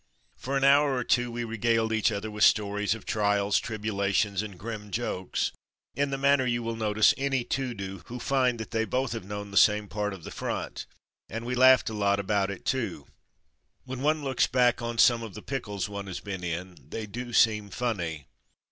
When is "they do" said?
16.89-17.31